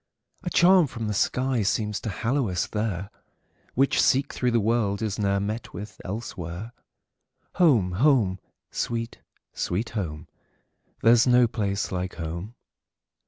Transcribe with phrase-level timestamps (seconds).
[0.41, 3.11] A charm from the sky seems to hallow us there,
[3.75, 6.71] Which, seek through the world, is ne'er met with elsewhere.
[7.57, 7.91] Home!
[7.91, 8.39] home!
[8.71, 9.19] sweet,
[9.53, 10.27] sweet home!
[11.03, 12.55] There 's no place like home!